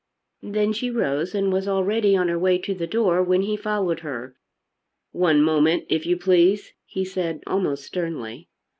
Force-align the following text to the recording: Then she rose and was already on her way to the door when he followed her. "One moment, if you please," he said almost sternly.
Then 0.41 0.73
she 0.73 0.89
rose 0.89 1.35
and 1.35 1.53
was 1.53 1.67
already 1.67 2.17
on 2.17 2.27
her 2.27 2.39
way 2.39 2.57
to 2.57 2.73
the 2.73 2.87
door 2.87 3.21
when 3.21 3.43
he 3.43 3.55
followed 3.55 3.99
her. 3.99 4.35
"One 5.11 5.43
moment, 5.43 5.85
if 5.89 6.07
you 6.07 6.17
please," 6.17 6.73
he 6.87 7.05
said 7.05 7.43
almost 7.45 7.83
sternly. 7.83 8.49